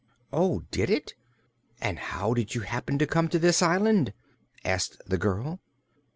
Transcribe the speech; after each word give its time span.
"Oh, 0.33 0.63
did 0.71 0.89
it? 0.89 1.13
And 1.79 1.99
how 1.99 2.33
did 2.33 2.55
you 2.55 2.61
happen 2.61 2.97
to 2.97 3.05
come 3.05 3.27
to 3.29 3.37
this 3.37 3.61
island?" 3.61 4.13
asked 4.65 4.99
the 5.05 5.19
girl. 5.19 5.59